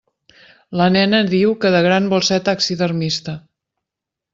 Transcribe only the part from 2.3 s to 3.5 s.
ser taxidermista.